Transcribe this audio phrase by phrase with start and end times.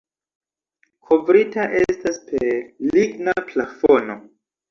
[1.09, 2.47] Kovrita estas per
[2.97, 4.19] ligna plafono.